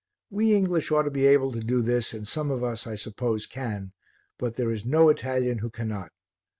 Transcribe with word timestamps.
We 0.31 0.55
English 0.55 0.89
ought 0.89 1.03
to 1.03 1.11
be 1.11 1.27
able 1.27 1.51
to 1.51 1.59
do 1.59 1.83
this 1.83 2.11
and 2.11 2.27
some 2.27 2.49
of 2.49 2.63
us, 2.63 2.87
I 2.87 2.95
suppose, 2.95 3.45
can, 3.45 3.91
but 4.39 4.55
there 4.55 4.71
is 4.71 4.83
no 4.83 5.09
Italian 5.09 5.59
who 5.59 5.69
cannot. 5.69 6.11